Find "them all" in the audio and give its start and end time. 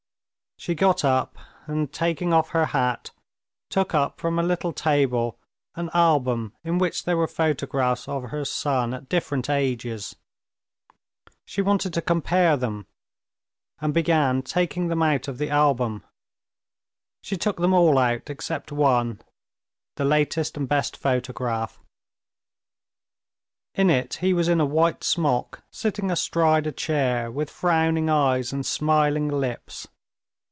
17.57-17.97